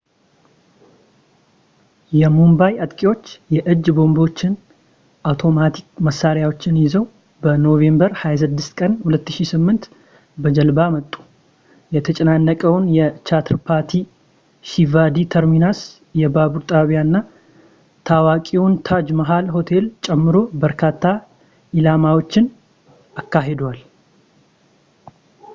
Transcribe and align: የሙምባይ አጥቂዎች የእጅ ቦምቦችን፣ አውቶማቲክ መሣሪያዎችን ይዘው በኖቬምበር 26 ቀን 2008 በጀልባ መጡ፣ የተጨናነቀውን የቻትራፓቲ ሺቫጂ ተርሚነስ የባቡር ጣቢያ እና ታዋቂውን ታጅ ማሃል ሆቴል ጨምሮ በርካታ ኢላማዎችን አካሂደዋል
የሙምባይ 2.19 2.73
አጥቂዎች 2.83 3.25
የእጅ 3.55 3.83
ቦምቦችን፣ 3.97 4.53
አውቶማቲክ 5.29 5.85
መሣሪያዎችን 6.07 6.79
ይዘው 6.83 7.03
በኖቬምበር 7.43 8.11
26 8.21 8.73
ቀን 8.81 8.93
2008 9.11 9.85
በጀልባ 10.45 10.79
መጡ፣ 10.95 11.13
የተጨናነቀውን 11.97 12.85
የቻትራፓቲ 12.97 13.91
ሺቫጂ 14.71 15.15
ተርሚነስ 15.35 15.81
የባቡር 16.21 16.63
ጣቢያ 16.73 17.01
እና 17.07 17.15
ታዋቂውን 18.11 18.75
ታጅ 18.89 19.07
ማሃል 19.21 19.49
ሆቴል 19.57 19.87
ጨምሮ 20.07 20.35
በርካታ 20.65 21.03
ኢላማዎችን 21.81 22.47
አካሂደዋል 23.23 23.81